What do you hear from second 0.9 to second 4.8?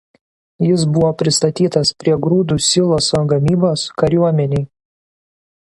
buvo pristatytas prie grūdų siloso gamybos kariuomenei.